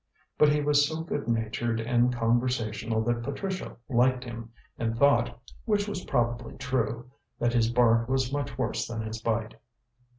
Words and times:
But 0.35 0.49
he 0.51 0.61
was 0.61 0.87
so 0.87 1.01
good 1.01 1.27
natured 1.27 1.79
and 1.79 2.11
conversational 2.11 3.03
that 3.03 3.21
Patricia 3.21 3.77
liked 3.87 4.23
him, 4.23 4.51
and 4.79 4.97
thought 4.97 5.39
which 5.65 5.87
was 5.87 6.05
probably 6.05 6.57
true 6.57 7.11
that 7.37 7.53
his 7.53 7.69
bark 7.69 8.09
was 8.09 8.33
much 8.33 8.57
worse 8.57 8.87
than 8.87 9.01
his 9.03 9.21
bite. 9.21 9.53